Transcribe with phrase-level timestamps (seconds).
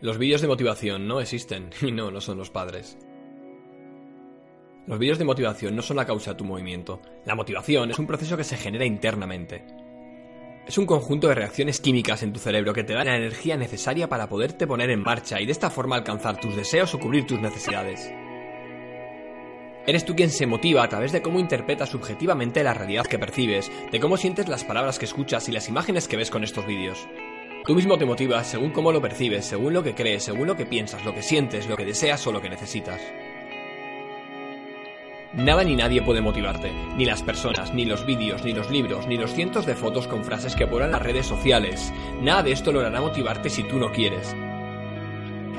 [0.00, 2.96] Los vídeos de motivación no existen y no, no son los padres.
[4.86, 7.02] Los vídeos de motivación no son la causa de tu movimiento.
[7.26, 9.66] La motivación es un proceso que se genera internamente.
[10.68, 14.08] Es un conjunto de reacciones químicas en tu cerebro que te dan la energía necesaria
[14.08, 17.40] para poderte poner en marcha y de esta forma alcanzar tus deseos o cubrir tus
[17.40, 18.12] necesidades.
[19.86, 23.70] Eres tú quien se motiva a través de cómo interpretas subjetivamente la realidad que percibes,
[23.90, 27.08] de cómo sientes las palabras que escuchas y las imágenes que ves con estos vídeos.
[27.68, 30.64] Tú mismo te motivas según cómo lo percibes, según lo que crees, según lo que
[30.64, 32.98] piensas, lo que sientes, lo que deseas o lo que necesitas.
[35.34, 39.18] Nada ni nadie puede motivarte, ni las personas, ni los vídeos, ni los libros, ni
[39.18, 41.92] los cientos de fotos con frases que ponen las redes sociales.
[42.22, 44.34] Nada de esto logrará motivarte si tú no quieres.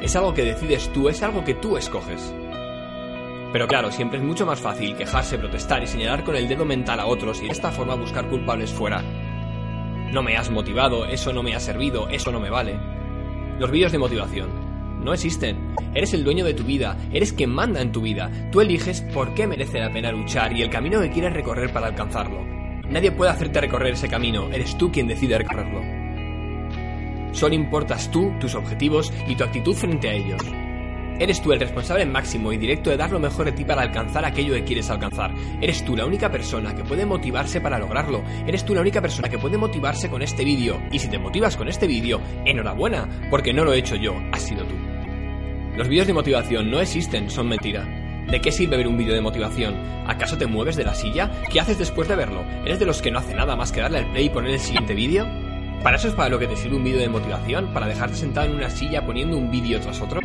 [0.02, 2.34] Es algo que decides tú, es algo que tú escoges.
[3.53, 7.02] Pero claro, siempre es mucho más fácil quejarse, protestar y señalar con el dedo mental
[7.02, 9.03] a otros y de esta forma buscar culpables fuera.
[10.12, 12.80] No me has motivado, eso no me ha servido, eso no me vale.
[13.60, 14.70] Los vídeos de motivación
[15.04, 15.74] no existen.
[15.94, 18.30] Eres el dueño de tu vida, eres quien manda en tu vida.
[18.52, 21.88] Tú eliges por qué merece la pena luchar y el camino que quieres recorrer para
[21.88, 22.44] alcanzarlo.
[22.90, 25.82] Nadie puede hacerte recorrer ese camino, eres tú quien decide recorrerlo.
[27.32, 30.42] Solo importas tú, tus objetivos y tu actitud frente a ellos.
[31.20, 34.23] Eres tú el responsable máximo y directo de dar lo mejor de ti para alcanzar
[34.23, 35.34] aquello que quieres alcanzar.
[35.59, 38.23] Eres tú la única persona que puede motivarse para lograrlo.
[38.48, 40.81] Eres tú la única persona que puede motivarse con este vídeo.
[40.94, 44.44] Y si te motivas con este vídeo, enhorabuena, porque no lo he hecho yo, has
[44.44, 44.75] sido tú.
[45.75, 47.86] Los vídeos de motivación no existen, son mentira.
[48.31, 49.75] ¿De qué sirve ver un vídeo de motivación?
[50.07, 51.31] ¿Acaso te mueves de la silla?
[51.51, 52.46] ¿Qué haces después de verlo?
[52.63, 54.59] ¿Eres de los que no hace nada más que darle al play y poner el
[54.59, 55.28] siguiente vídeo?
[55.84, 57.74] ¿Para eso es para lo que te sirve un vídeo de motivación?
[57.74, 60.22] ¿Para dejarte sentado en una silla poniendo un vídeo tras otro?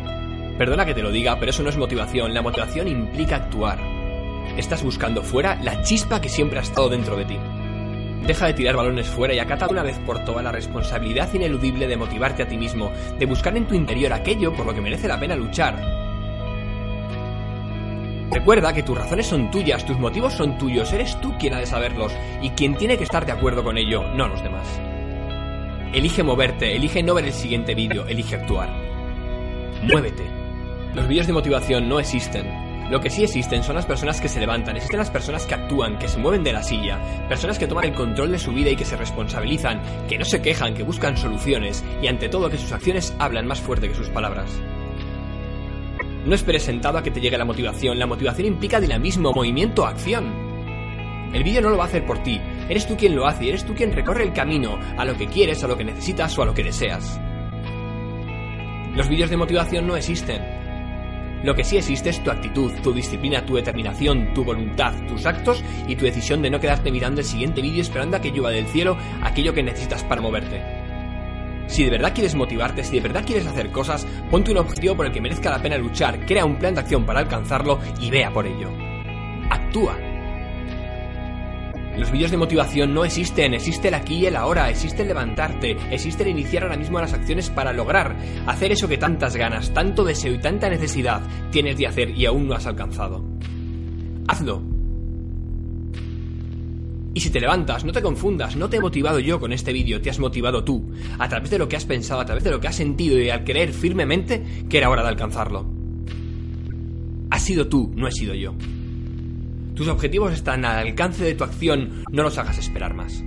[0.57, 2.33] Perdona que te lo diga, pero eso no es motivación.
[2.33, 3.79] La motivación implica actuar.
[4.57, 7.37] Estás buscando fuera la chispa que siempre ha estado dentro de ti.
[8.25, 11.87] Deja de tirar balones fuera y acata de una vez por todas la responsabilidad ineludible
[11.87, 15.07] de motivarte a ti mismo, de buscar en tu interior aquello por lo que merece
[15.07, 15.75] la pena luchar.
[18.31, 21.65] Recuerda que tus razones son tuyas, tus motivos son tuyos, eres tú quien ha de
[21.65, 24.67] saberlos y quien tiene que estar de acuerdo con ello, no los demás.
[25.93, 28.69] Elige moverte, elige no ver el siguiente vídeo, elige actuar.
[29.83, 30.44] Muévete.
[30.95, 32.89] Los vídeos de motivación no existen.
[32.89, 35.99] Lo que sí existen son las personas que se levantan, existen las personas que actúan,
[35.99, 38.77] que se mueven de la silla, personas que toman el control de su vida y
[38.77, 42.71] que se responsabilizan, que no se quejan, que buscan soluciones y ante todo que sus
[42.71, 44.49] acciones hablan más fuerte que sus palabras.
[46.25, 50.31] No esperes sentado a que te llegue la motivación, la motivación implica dinamismo, movimiento, acción.
[51.33, 52.39] El vídeo no lo va a hacer por ti,
[52.69, 55.61] eres tú quien lo hace eres tú quien recorre el camino a lo que quieres,
[55.61, 57.19] a lo que necesitas o a lo que deseas.
[58.95, 60.54] Los vídeos de motivación no existen.
[61.43, 65.63] Lo que sí existe es tu actitud, tu disciplina, tu determinación, tu voluntad, tus actos
[65.87, 68.67] y tu decisión de no quedarte mirando el siguiente vídeo esperando a que llueva del
[68.67, 70.63] cielo aquello que necesitas para moverte.
[71.67, 75.07] Si de verdad quieres motivarte, si de verdad quieres hacer cosas, ponte un objetivo por
[75.07, 78.31] el que merezca la pena luchar, crea un plan de acción para alcanzarlo y vea
[78.31, 78.69] por ello.
[79.49, 80.14] Actúa.
[81.97, 85.77] Los vídeos de motivación no existen, existe el aquí y el ahora, existe el levantarte,
[85.91, 90.03] existe el iniciar ahora mismo las acciones para lograr hacer eso que tantas ganas, tanto
[90.03, 93.23] deseo y tanta necesidad tienes de hacer y aún no has alcanzado.
[94.27, 94.61] Hazlo.
[97.13, 100.01] Y si te levantas, no te confundas, no te he motivado yo con este vídeo,
[100.01, 102.59] te has motivado tú, a través de lo que has pensado, a través de lo
[102.59, 105.65] que has sentido y al creer firmemente que era hora de alcanzarlo.
[107.29, 108.53] Has sido tú, no he sido yo.
[109.75, 113.21] Tus objetivos están al alcance de tu acción, no los hagas esperar más.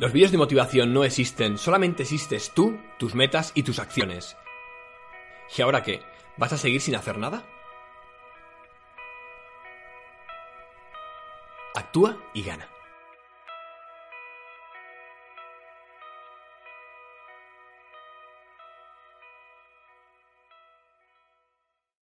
[0.00, 4.36] Los vídeos de motivación no existen, solamente existes tú, tus metas y tus acciones.
[5.56, 6.02] ¿Y ahora qué?
[6.36, 7.44] ¿Vas a seguir sin hacer nada?
[11.76, 12.68] Actúa y gana.